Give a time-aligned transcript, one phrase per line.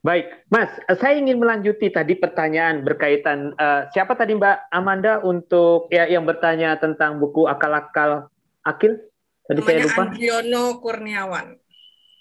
[0.00, 6.08] Baik, Mas, saya ingin melanjuti tadi pertanyaan berkaitan uh, siapa tadi Mbak Amanda untuk ya
[6.08, 8.32] yang bertanya tentang buku akal-akal
[8.64, 8.96] akil?
[9.44, 10.02] Tadi Namanya saya lupa.
[10.08, 11.46] Andriono Kurniawan.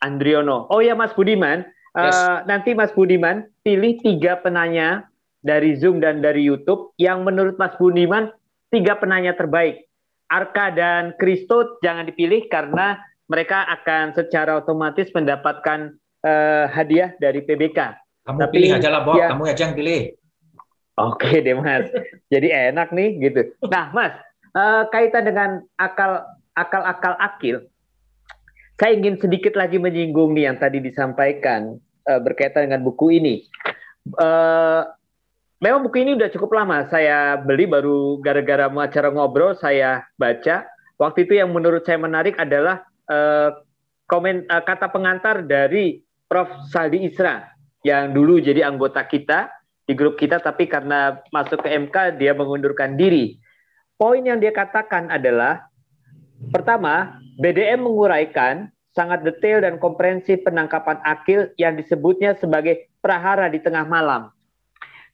[0.04, 0.68] Andriono.
[0.68, 1.63] Oh ya Mas Budiman,
[1.95, 2.19] yes.
[2.19, 5.07] uh, nanti Mas Budiman pilih tiga penanya
[5.39, 8.27] dari Zoom dan dari YouTube yang menurut Mas Budiman
[8.75, 9.87] tiga penanya terbaik.
[10.27, 13.00] Arka dan Kristo jangan dipilih karena
[13.32, 17.79] mereka akan secara otomatis mendapatkan uh, hadiah dari PBK.
[18.28, 19.15] Kamu Tapi, pilih aja lah, Bob.
[19.18, 20.01] Ya, kamu aja yang pilih.
[21.00, 21.87] Oke deh, Mas.
[22.28, 23.42] Jadi enak nih, gitu.
[23.71, 24.14] Nah, Mas,
[24.54, 26.28] uh, kaitan dengan akal
[26.59, 27.64] akal-akal akil,
[28.75, 33.47] saya ingin sedikit lagi menyinggung nih yang tadi disampaikan uh, berkaitan dengan buku ini.
[34.20, 34.83] Uh,
[35.64, 36.88] memang buku ini udah cukup lama.
[36.92, 40.67] Saya beli baru gara-gara mau acara ngobrol, saya baca.
[41.00, 43.56] Waktu itu yang menurut saya menarik adalah uh,
[44.12, 47.49] komen uh, kata pengantar dari Prof Saldi Isra
[47.81, 49.49] yang dulu jadi anggota kita
[49.89, 53.41] di grup kita tapi karena masuk ke MK dia mengundurkan diri.
[53.97, 55.66] Poin yang dia katakan adalah
[56.53, 63.89] pertama, BDM menguraikan sangat detail dan komprehensif penangkapan akil yang disebutnya sebagai prahara di tengah
[63.89, 64.30] malam.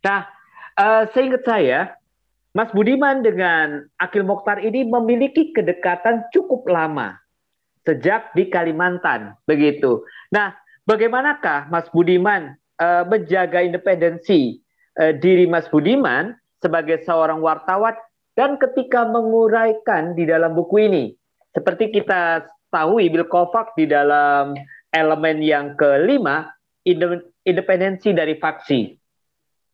[0.04, 0.28] Nah,
[0.76, 1.96] uh, seingat saya,
[2.52, 7.20] Mas Budiman dengan Akil Mokhtar ini memiliki kedekatan cukup lama
[7.84, 10.04] sejak di Kalimantan begitu.
[10.32, 10.56] Nah,
[10.86, 14.62] bagaimanakah Mas Budiman uh, menjaga independensi
[14.98, 17.94] uh, diri Mas Budiman sebagai seorang wartawan
[18.34, 21.04] dan ketika menguraikan di dalam buku ini
[21.54, 24.56] seperti kita tahu Bill Kovac di dalam
[24.92, 26.52] elemen yang kelima
[27.44, 28.92] independensi dari faksi.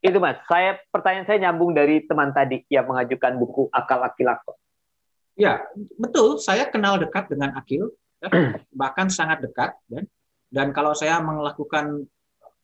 [0.02, 4.58] Itu Mas, saya pertanyaan saya nyambung dari teman tadi yang mengajukan buku Akal Akil Akil.
[5.38, 5.62] Ya,
[5.98, 6.42] betul.
[6.42, 8.30] Saya kenal dekat dengan Akil ya,
[8.82, 10.10] bahkan sangat dekat dan
[10.52, 12.06] dan kalau saya melakukan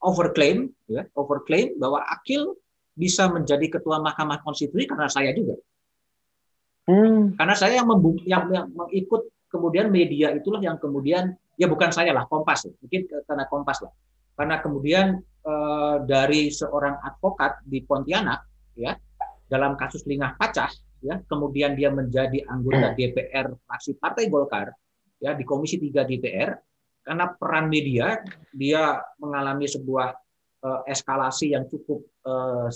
[0.04, 2.54] overclaim ya overclaim bahwa Akil
[2.94, 5.56] bisa menjadi ketua Mahkamah Konstitusi karena saya juga
[6.92, 7.40] hmm.
[7.40, 7.88] karena saya yang,
[8.28, 12.72] yang, yang mengikut kemudian media itulah yang kemudian ya bukan saya lah Kompas ya.
[12.84, 13.94] mungkin karena Kompas lah
[14.38, 18.46] karena kemudian eh, dari seorang advokat di Pontianak
[18.78, 18.94] ya
[19.48, 20.70] dalam kasus Lingah Pacah
[21.02, 24.70] ya kemudian dia menjadi anggota DPR fraksi Partai Golkar
[25.18, 26.52] ya di Komisi 3 DPR
[27.08, 28.20] karena peran media
[28.52, 30.12] dia mengalami sebuah
[30.60, 32.68] uh, eskalasi yang cukup uh,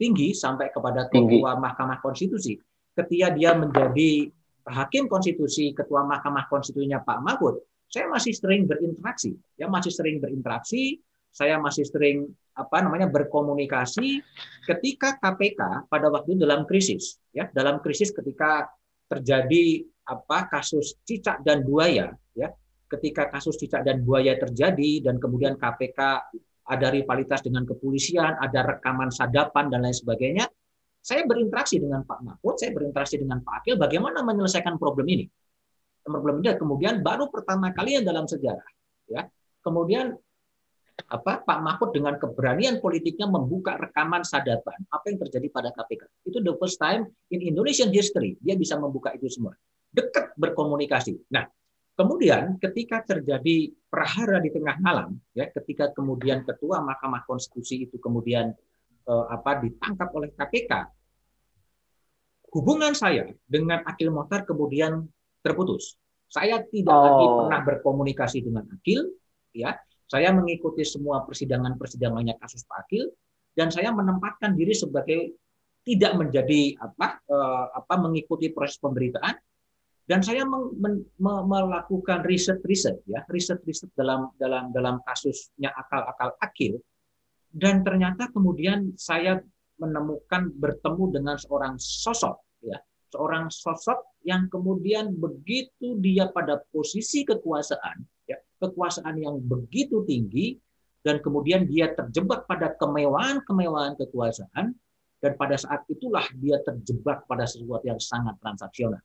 [0.00, 2.56] tinggi sampai kepada ketua Mahkamah Konstitusi.
[2.96, 4.32] Ketika dia menjadi
[4.64, 7.60] hakim konstitusi, ketua Mahkamah Konstitusinya Pak Mahfud,
[7.92, 12.24] saya masih sering berinteraksi, ya masih sering berinteraksi, saya masih sering
[12.56, 14.22] apa namanya berkomunikasi
[14.64, 18.70] ketika KPK pada waktu dalam krisis, ya dalam krisis ketika
[19.10, 22.54] terjadi apa kasus cicak dan buaya ya
[22.88, 25.98] ketika kasus cicak dan buaya terjadi dan kemudian KPK
[26.64, 30.44] ada rivalitas dengan kepolisian ada rekaman sadapan dan lain sebagainya
[31.04, 35.28] saya berinteraksi dengan Pak Mahfud saya berinteraksi dengan Pak Akil bagaimana menyelesaikan problem ini.
[36.00, 38.64] Problem ini kemudian baru pertama kali yang dalam sejarah
[39.08, 39.28] ya.
[39.60, 40.16] Kemudian
[41.04, 46.38] apa Pak Mahfud dengan keberanian politiknya membuka rekaman sadapan apa yang terjadi pada KPK itu
[46.40, 49.52] the first time in Indonesian history dia bisa membuka itu semua.
[49.92, 51.20] Dekat berkomunikasi.
[51.28, 51.44] Nah,
[51.94, 58.50] kemudian ketika terjadi prahara di tengah malam, ya, ketika kemudian ketua Mahkamah Konstitusi itu kemudian
[59.06, 60.72] eh, apa ditangkap oleh KPK,
[62.54, 65.06] hubungan saya dengan Akil Motar kemudian
[65.42, 65.98] terputus.
[66.26, 67.02] Saya tidak oh.
[67.02, 69.06] lagi pernah berkomunikasi dengan Akil,
[69.54, 69.78] ya.
[70.04, 73.08] Saya mengikuti semua persidangan-persidangannya kasus Pak Akil
[73.56, 75.32] dan saya menempatkan diri sebagai
[75.84, 79.36] tidak menjadi apa eh, apa mengikuti proses pemberitaan
[80.04, 86.76] dan saya meng, men, me, melakukan riset-riset ya riset-riset dalam dalam dalam kasusnya akal-akal akil.
[87.54, 89.38] Dan ternyata kemudian saya
[89.78, 92.78] menemukan bertemu dengan seorang sosok ya
[93.14, 100.58] seorang sosok yang kemudian begitu dia pada posisi kekuasaan ya kekuasaan yang begitu tinggi
[101.06, 104.74] dan kemudian dia terjebak pada kemewahan-kemewahan kekuasaan
[105.22, 109.02] dan pada saat itulah dia terjebak pada sesuatu yang sangat transaksional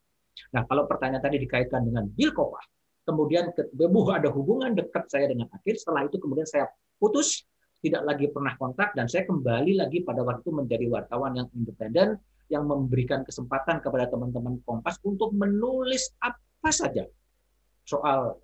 [0.56, 2.66] Nah, kalau pertanyaan tadi dikaitkan dengan Bill Kovac,
[3.08, 6.70] kemudian bebuh ada hubungan dekat saya dengan Akhir, setelah itu kemudian saya
[7.02, 7.44] putus,
[7.80, 12.20] tidak lagi pernah kontak, dan saya kembali lagi pada waktu menjadi wartawan yang independen,
[12.50, 17.06] yang memberikan kesempatan kepada teman-teman Kompas untuk menulis apa saja
[17.86, 18.36] soal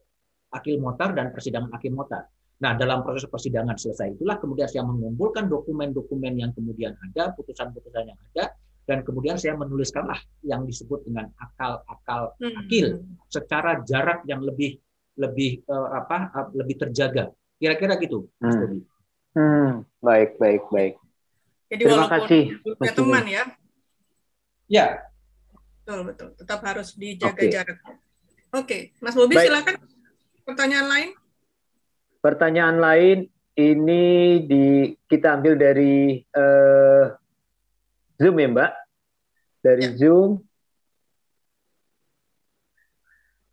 [0.53, 2.29] Akil Motar dan persidangan Akil Motar.
[2.55, 8.19] Nah, dalam proses persidangan selesai itulah kemudian saya mengumpulkan dokumen-dokumen yang kemudian ada, putusan-putusan yang
[8.31, 12.61] ada, dan kemudian saya menuliskanlah yang disebut dengan akal-akal hmm.
[12.65, 12.85] akil
[13.29, 14.77] secara jarak yang lebih
[15.17, 18.85] lebih uh, apa uh, lebih terjaga kira-kira gitu Mas hmm.
[19.35, 20.95] Hmm, baik, baik, baik.
[21.67, 22.43] Jadi Terima kasih,
[22.95, 23.43] teman ya.
[24.71, 24.87] Ya.
[25.83, 26.29] Betul, betul.
[26.39, 27.51] Tetap harus dijaga okay.
[27.51, 27.77] jarak.
[27.83, 27.99] Oke,
[28.55, 28.81] okay.
[29.03, 29.75] Mas Bobi silakan.
[30.47, 31.09] Pertanyaan lain?
[32.23, 33.17] Pertanyaan lain
[33.59, 34.03] ini
[34.47, 37.11] di kita ambil dari uh,
[38.15, 38.71] Zoom ya, Mbak.
[39.63, 39.95] Dari ya.
[39.99, 40.39] Zoom.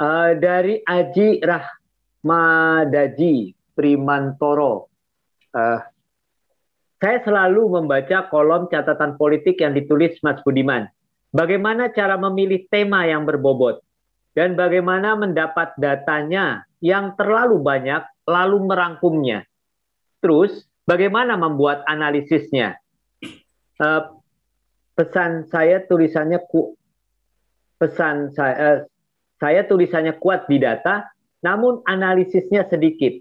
[0.02, 3.34] Uh, dari Aji Rahmadaji
[3.78, 4.90] Primantoro.
[5.54, 5.78] Uh,
[7.02, 10.86] saya selalu membaca kolom catatan politik yang ditulis Mas Budiman.
[11.34, 13.82] Bagaimana cara memilih tema yang berbobot
[14.38, 19.42] dan bagaimana mendapat datanya yang terlalu banyak lalu merangkumnya.
[20.22, 22.78] Terus bagaimana membuat analisisnya?
[23.82, 24.21] Uh,
[24.92, 26.76] pesan saya tulisannya ku,
[27.80, 28.78] pesan saya uh,
[29.42, 31.10] saya tulisannya kuat di data,
[31.42, 33.18] namun analisisnya sedikit.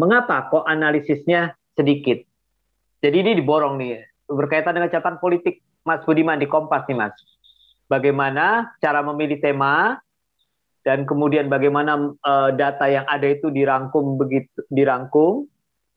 [0.00, 2.22] Mengapa kok analisisnya sedikit?
[3.04, 4.00] Jadi ini diborong nih
[4.30, 7.14] berkaitan dengan catatan politik Mas Budiman di Kompas nih Mas.
[7.88, 10.00] Bagaimana cara memilih tema
[10.88, 15.44] dan kemudian bagaimana uh, data yang ada itu dirangkum begitu dirangkum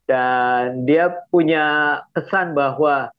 [0.04, 3.12] dan dia punya kesan bahwa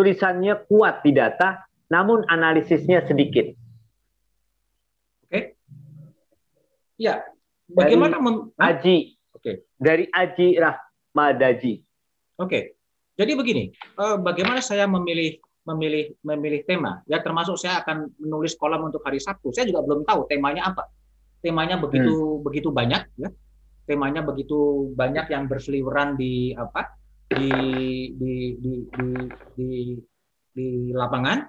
[0.00, 1.60] tulisannya kuat di data
[1.92, 3.52] namun analisisnya sedikit.
[5.28, 5.60] Oke.
[6.96, 7.20] Ya,
[7.68, 8.96] bagaimana dari Aji?
[9.36, 9.52] Oke.
[9.76, 11.74] Dari Aji Rahmadaji.
[12.40, 12.80] Oke.
[13.20, 15.36] Jadi begini, eh, bagaimana saya memilih
[15.68, 17.04] memilih memilih tema?
[17.04, 19.52] Ya termasuk saya akan menulis kolom untuk hari Sabtu.
[19.52, 20.88] Saya juga belum tahu temanya apa.
[21.44, 22.40] Temanya begitu hmm.
[22.48, 23.28] begitu banyak, ya.
[23.84, 26.99] Temanya begitu banyak yang berseliweran di apa?
[27.30, 27.50] Di
[28.14, 29.08] di di di
[29.54, 29.68] di,
[30.52, 31.46] di lapangan.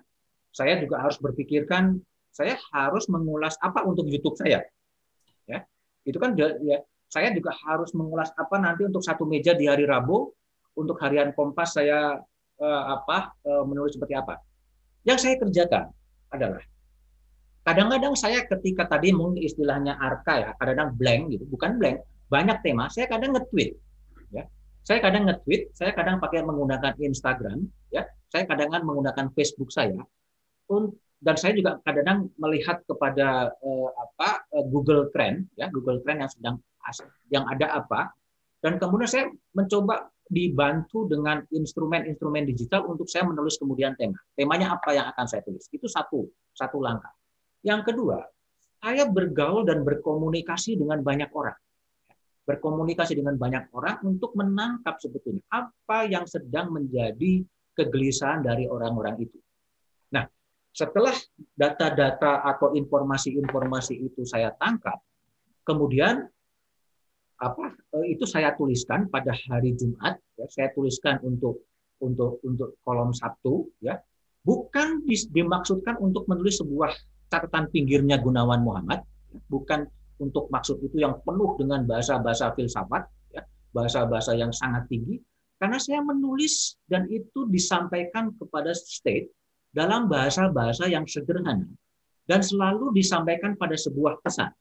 [0.51, 1.95] Saya juga harus berpikirkan
[2.31, 4.63] saya harus mengulas apa untuk YouTube saya.
[5.48, 5.63] Ya.
[6.07, 6.80] Itu kan ya
[7.12, 10.31] saya juga harus mengulas apa nanti untuk satu meja di hari Rabu
[10.80, 12.16] untuk harian Kompas saya
[12.62, 14.39] uh, apa uh, menulis seperti apa.
[15.04, 15.86] Yang saya kerjakan
[16.31, 16.63] adalah
[17.68, 21.98] kadang-kadang saya ketika tadi mungkin istilahnya arka ya, kadang-kadang blank gitu, bukan blank,
[22.31, 23.75] banyak tema, saya kadang nge-tweet
[24.34, 24.48] ya.
[24.81, 30.01] Saya kadang nge-tweet, saya kadang pakai menggunakan Instagram ya, saya kadang-kadang menggunakan Facebook saya
[31.22, 36.31] dan saya juga kadang-kadang melihat kepada uh, apa uh, Google Trend ya, Google Trend yang
[36.31, 36.56] sedang
[37.30, 38.10] yang ada apa
[38.66, 44.16] dan kemudian saya mencoba dibantu dengan instrumen-instrumen digital untuk saya menulis kemudian tema.
[44.34, 45.68] Temanya apa yang akan saya tulis?
[45.68, 46.24] Itu satu,
[46.56, 47.12] satu langkah.
[47.68, 48.24] Yang kedua,
[48.80, 51.57] saya bergaul dan berkomunikasi dengan banyak orang.
[52.51, 59.39] Berkomunikasi dengan banyak orang untuk menangkap sebetulnya apa yang sedang menjadi kegelisahan dari orang-orang itu.
[60.12, 60.27] Nah,
[60.75, 61.15] setelah
[61.56, 65.00] data-data atau informasi-informasi itu saya tangkap,
[65.63, 66.27] kemudian
[67.42, 71.65] apa eh, itu saya tuliskan pada hari Jumat ya, saya tuliskan untuk
[72.03, 73.98] untuk untuk kolom Sabtu ya
[74.45, 76.94] bukan dimaksudkan untuk menulis sebuah
[77.33, 79.01] catatan pinggirnya Gunawan Muhammad
[79.33, 79.89] ya, bukan
[80.21, 83.41] untuk maksud itu yang penuh dengan bahasa-bahasa filsafat ya
[83.73, 85.18] bahasa-bahasa yang sangat tinggi
[85.57, 89.33] karena saya menulis dan itu disampaikan kepada state
[89.73, 91.65] dalam bahasa-bahasa yang sederhana
[92.29, 94.53] dan selalu disampaikan pada sebuah pesan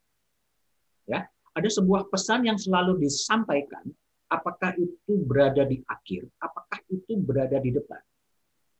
[1.04, 3.82] ya ada sebuah pesan yang selalu disampaikan,
[4.30, 7.98] apakah itu berada di akhir, apakah itu berada di depan.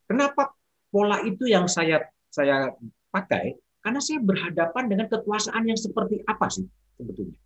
[0.07, 0.55] Kenapa
[0.91, 2.71] pola itu yang saya saya
[3.11, 3.59] pakai?
[3.81, 6.69] Karena saya berhadapan dengan kekuasaan yang seperti apa sih
[7.01, 7.39] sebetulnya.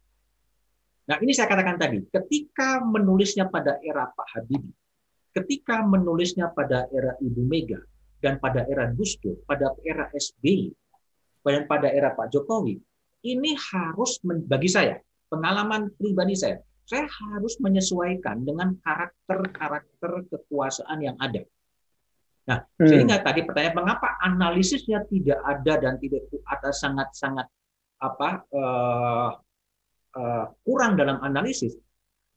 [1.04, 4.72] Nah, ini saya katakan tadi, ketika menulisnya pada era Pak Habibie,
[5.36, 7.78] ketika menulisnya pada era Ibu Mega,
[8.24, 10.72] dan pada era Gus Dur, pada era SBY,
[11.44, 12.80] dan pada era Pak Jokowi,
[13.28, 14.96] ini harus bagi saya
[15.28, 16.56] pengalaman pribadi saya,
[16.88, 21.44] saya harus menyesuaikan dengan karakter-karakter kekuasaan yang ada.
[22.44, 22.88] Nah, hmm.
[22.88, 27.46] sehingga tadi pertanyaan mengapa analisisnya tidak ada dan tidak ada sangat-sangat
[28.04, 29.30] apa uh,
[30.12, 31.72] uh, kurang dalam analisis.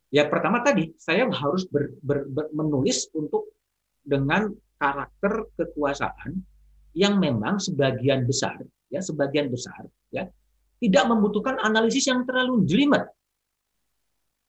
[0.07, 3.51] Ya pertama tadi saya harus ber, ber, ber, menulis untuk
[4.07, 4.47] dengan
[4.79, 6.39] karakter kekuasaan
[6.95, 9.83] yang memang sebagian besar ya sebagian besar
[10.15, 10.23] ya
[10.77, 13.09] tidak membutuhkan analisis yang terlalu jelimet.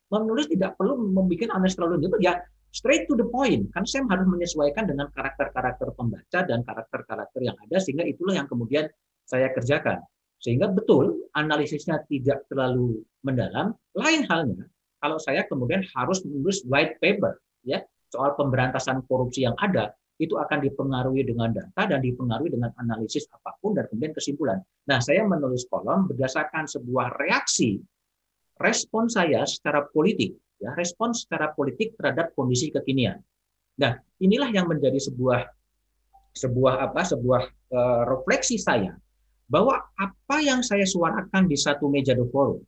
[0.08, 2.32] Menulis tidak perlu membuat analisis terlalu jelimet, ya
[2.72, 3.68] straight to the point.
[3.72, 8.88] Kan saya harus menyesuaikan dengan karakter-karakter pembaca dan karakter-karakter yang ada, sehingga itulah yang kemudian
[9.24, 10.00] saya kerjakan.
[10.38, 13.74] Sehingga betul analisisnya tidak terlalu mendalam.
[13.98, 14.70] Lain halnya,
[15.02, 20.58] kalau saya kemudian harus menulis white paper ya soal pemberantasan korupsi yang ada, itu akan
[20.62, 24.58] dipengaruhi dengan data dan dipengaruhi dengan analisis apa pun dan kemudian kesimpulan.
[24.90, 27.78] Nah, saya menulis kolom berdasarkan sebuah reaksi
[28.58, 33.22] respon saya secara politik ya respon secara politik terhadap kondisi kekinian.
[33.78, 35.46] Nah, inilah yang menjadi sebuah
[36.34, 37.42] sebuah apa sebuah
[37.74, 38.94] uh, refleksi saya
[39.48, 42.60] bahwa apa yang saya suarakan di satu meja the forum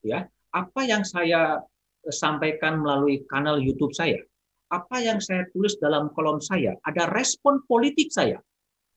[0.00, 1.60] ya apa yang saya
[2.08, 4.18] sampaikan melalui kanal YouTube saya
[4.72, 8.40] apa yang saya tulis dalam kolom saya ada respon politik saya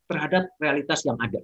[0.07, 1.43] terhadap realitas yang ada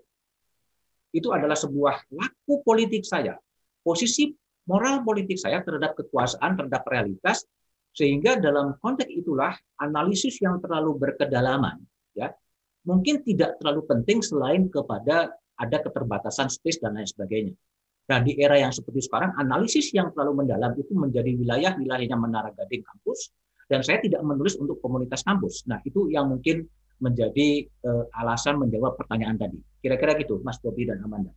[1.12, 3.36] itu adalah sebuah laku politik saya
[3.84, 4.32] posisi
[4.70, 7.42] moral politik saya terhadap kekuasaan terhadap realitas
[7.90, 11.82] sehingga dalam konteks itulah analisis yang terlalu berkedalaman
[12.14, 12.30] ya
[12.86, 17.54] mungkin tidak terlalu penting selain kepada ada keterbatasan space dan lain sebagainya.
[18.10, 22.82] Nah, di era yang seperti sekarang, analisis yang terlalu mendalam itu menjadi wilayah-wilayahnya Menara Gading
[22.82, 23.30] kampus,
[23.70, 25.62] dan saya tidak menulis untuk komunitas kampus.
[25.70, 26.66] Nah, itu yang mungkin
[26.98, 29.62] menjadi uh, alasan menjawab pertanyaan tadi.
[29.78, 31.30] Kira-kira gitu, Mas Bobi dan Amanda.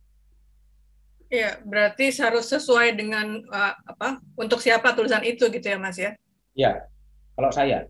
[1.33, 4.21] Ya, berarti harus sesuai dengan uh, apa?
[4.37, 6.13] Untuk siapa tulisan itu gitu ya, Mas ya?
[6.53, 6.85] Ya,
[7.33, 7.89] kalau saya.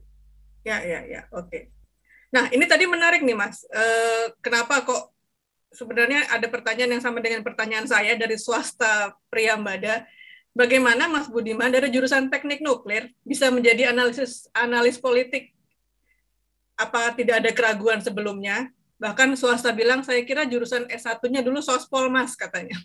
[0.63, 1.27] Ya, ya, ya.
[1.35, 1.67] Oke.
[2.31, 3.67] Nah, ini tadi menarik nih, Mas.
[3.67, 5.11] Uh, kenapa kok
[5.75, 10.07] sebenarnya ada pertanyaan yang sama dengan pertanyaan saya dari swasta Priyambada.
[10.55, 15.51] Bagaimana Mas Budiman dari jurusan teknik nuklir bisa menjadi analisis analis politik?
[16.79, 18.71] Apa tidak ada keraguan sebelumnya?
[19.03, 22.79] Bahkan swasta bilang saya kira jurusan S1-nya dulu sospol Mas katanya.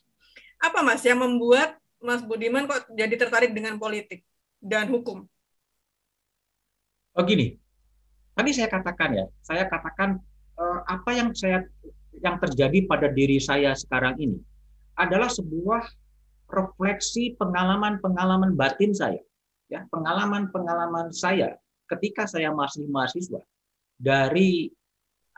[0.58, 4.22] Apa Mas yang membuat Mas Budiman kok jadi tertarik dengan politik
[4.58, 5.26] dan hukum?
[7.18, 7.58] Oh gini,
[8.38, 10.14] Tadi saya katakan ya, saya katakan
[10.54, 11.66] eh, apa yang saya
[12.22, 14.38] yang terjadi pada diri saya sekarang ini
[14.94, 15.82] adalah sebuah
[16.46, 19.18] refleksi pengalaman-pengalaman batin saya,
[19.66, 21.58] ya pengalaman-pengalaman saya
[21.90, 23.42] ketika saya masih mahasiswa
[23.98, 24.70] dari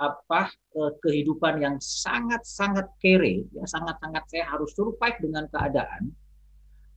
[0.00, 6.08] apa eh, kehidupan yang sangat-sangat kere, ya sangat-sangat saya harus survive dengan keadaan.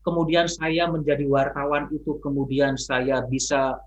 [0.04, 3.80] Kemudian saya menjadi wartawan itu, kemudian saya bisa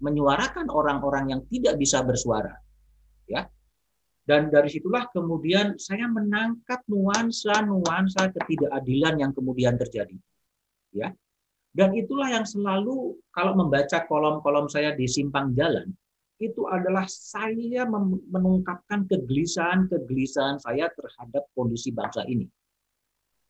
[0.00, 2.56] menyuarakan orang-orang yang tidak bisa bersuara.
[3.28, 3.48] Ya.
[4.22, 10.16] Dan dari situlah kemudian saya menangkap nuansa-nuansa ketidakadilan yang kemudian terjadi.
[10.92, 11.12] Ya.
[11.72, 15.88] Dan itulah yang selalu kalau membaca kolom-kolom saya di simpang jalan,
[16.42, 17.86] itu adalah saya
[18.26, 22.50] menungkapkan kegelisahan-kegelisahan saya terhadap kondisi bangsa ini.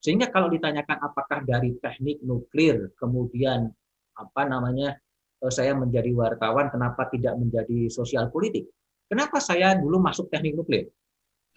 [0.03, 3.73] Sehingga kalau ditanyakan apakah dari teknik nuklir, kemudian
[4.13, 5.01] apa namanya
[5.43, 8.71] Eh, saya menjadi wartawan, kenapa tidak menjadi sosial politik?
[9.11, 10.87] Kenapa saya dulu masuk teknik nuklir?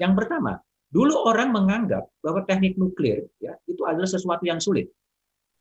[0.01, 0.57] Yang pertama,
[0.89, 4.89] dulu orang menganggap bahwa teknik nuklir ya itu adalah sesuatu yang sulit.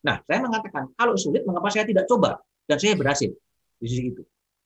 [0.09, 2.41] Nah, saya mengatakan kalau sulit, mengapa saya tidak coba?
[2.65, 3.29] Dan saya berhasil
[3.77, 4.25] di sisi itu.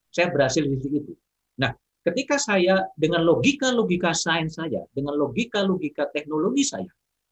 [0.08, 1.14] Saya berhasil di sisi itu.
[1.60, 1.72] Nah,
[2.04, 6.88] ketika saya dengan logika-logika sains saya, dengan logika-logika teknologi saya,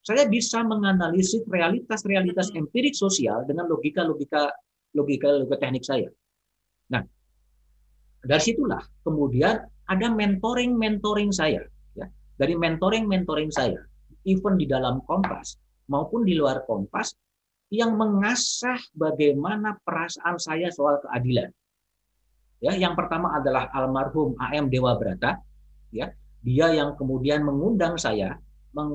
[0.06, 4.54] saya bisa menganalisis realitas-realitas empirik sosial dengan logika-logika
[4.94, 6.08] logika-logika teknik saya.
[6.94, 7.02] Nah,
[8.22, 11.62] dari situlah kemudian ada mentoring-mentoring saya.
[11.98, 12.06] Ya.
[12.38, 13.82] Dari mentoring-mentoring saya,
[14.26, 17.14] even di dalam Kompas maupun di luar Kompas,
[17.70, 21.50] yang mengasah bagaimana perasaan saya soal keadilan.
[22.60, 25.36] Ya, yang pertama adalah almarhum AM Dewa Brata,
[25.92, 26.08] ya,
[26.40, 28.40] dia yang kemudian mengundang saya,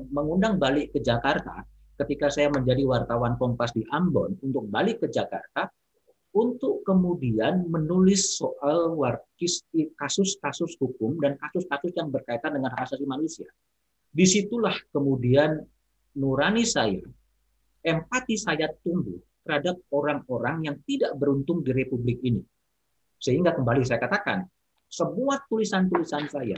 [0.10, 1.66] mengundang balik ke Jakarta
[2.02, 5.70] ketika saya menjadi wartawan Kompas di Ambon untuk balik ke Jakarta
[6.32, 8.96] untuk kemudian menulis soal
[10.00, 13.50] kasus-kasus hukum dan kasus-kasus yang berkaitan dengan hak asasi manusia.
[14.12, 15.60] Di situlah kemudian
[16.16, 17.04] nurani saya,
[17.84, 22.42] empati saya tumbuh terhadap orang-orang yang tidak beruntung di Republik ini.
[23.22, 24.50] Sehingga kembali saya katakan,
[24.90, 26.58] semua tulisan-tulisan saya,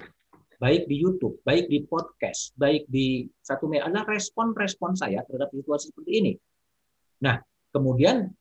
[0.63, 5.91] baik di YouTube, baik di podcast, baik di satu media, adalah respon-respon saya terhadap situasi
[5.91, 6.33] seperti ini.
[7.19, 7.35] Nah,
[7.75, 8.31] kemudian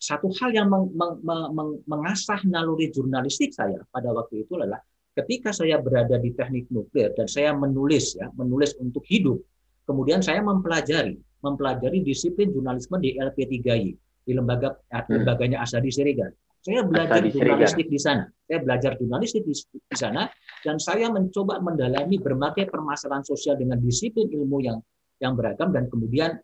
[0.00, 1.22] satu hal yang meng, meng,
[1.54, 4.80] meng, mengasah naluri jurnalistik saya pada waktu itu adalah
[5.12, 9.36] ketika saya berada di teknik nuklir dan saya menulis ya menulis untuk hidup
[9.84, 13.92] kemudian saya mempelajari mempelajari disiplin jurnalisme di LP3I
[14.24, 15.20] di lembaga hmm.
[15.20, 18.28] lembaganya Asadi Siregar saya belajar jurnalistik di sana.
[18.44, 20.28] Saya belajar jurnalistik di, di sana
[20.60, 24.76] dan saya mencoba mendalami berbagai permasalahan sosial dengan disiplin ilmu yang
[25.20, 26.36] yang beragam dan kemudian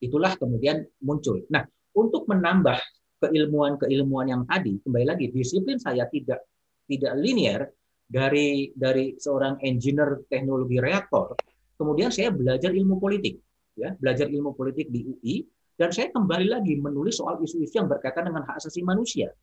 [0.00, 1.40] itulah kemudian muncul.
[1.48, 1.64] Nah
[1.96, 2.76] untuk menambah
[3.24, 6.44] keilmuan-keilmuan yang tadi, kembali lagi disiplin saya tidak
[6.84, 7.64] tidak linear
[8.04, 11.32] dari dari seorang engineer teknologi reaktor,
[11.80, 13.40] kemudian saya belajar ilmu politik,
[13.72, 15.36] ya, belajar ilmu politik di UI
[15.74, 19.34] dan saya kembali lagi menulis soal isu-isu yang berkaitan dengan hak asasi manusia.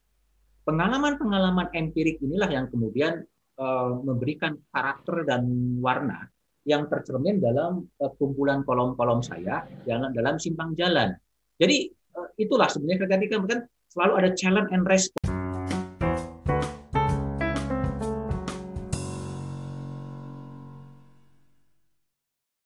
[0.64, 3.26] Pengalaman-pengalaman empirik inilah yang kemudian
[3.60, 5.48] uh, memberikan karakter dan
[5.82, 6.30] warna
[6.64, 11.12] yang tercermin dalam uh, kumpulan kolom-kolom saya dalam dalam simpang jalan.
[11.58, 11.90] Jadi
[12.38, 13.60] itulah sebenarnya kan kan
[13.92, 15.31] selalu ada challenge and response